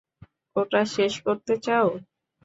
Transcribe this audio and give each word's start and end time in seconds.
ওটা 0.55 0.81
শেষ 0.95 1.13
করতে 1.25 1.53
চাও? 1.65 1.87